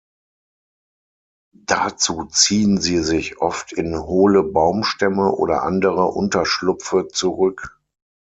Dazu 1.63 2.25
ziehen 2.25 2.79
sie 2.81 3.03
sich 3.03 3.37
oft 3.37 3.71
in 3.71 3.95
hohle 3.95 4.41
Baumstämme 4.41 5.29
oder 5.29 5.61
andere 5.61 6.05
Unterschlupfe 6.07 7.07
zurück. 7.09 7.79